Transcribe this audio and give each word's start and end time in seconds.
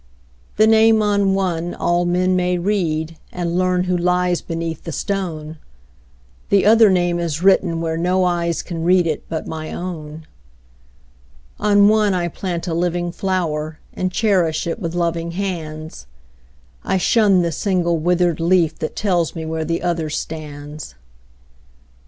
The 0.55 0.65
name 0.65 1.03
on 1.03 1.35
one 1.35 1.75
all 1.75 2.05
men 2.05 2.35
may 2.35 2.57
read, 2.57 3.19
And 3.31 3.55
learn 3.55 3.83
who 3.83 3.95
lies 3.95 4.41
beneath 4.41 4.83
the 4.83 4.91
stone; 4.91 5.59
The 6.49 6.65
other 6.65 6.89
name 6.89 7.19
is 7.19 7.43
written 7.43 7.79
whereNo 7.81 8.25
eyes 8.25 8.63
can 8.63 8.83
read 8.83 9.05
it 9.05 9.21
but 9.29 9.45
my 9.45 9.71
own. 9.71 10.25
On 11.59 11.87
one 11.87 12.15
I 12.15 12.29
plant 12.29 12.65
a 12.67 12.73
living 12.73 13.11
flower, 13.11 13.77
And 13.93 14.11
cherish 14.11 14.65
it 14.65 14.79
with 14.79 14.95
loving 14.95 15.33
hands;I 15.33 16.97
shun 16.97 17.43
the 17.43 17.51
single 17.51 17.99
withered 17.99 18.39
leafThat 18.39 18.95
tells 18.95 19.35
me 19.35 19.45
where 19.45 19.65
the 19.65 19.83
other 19.83 20.09
stands. 20.09 20.95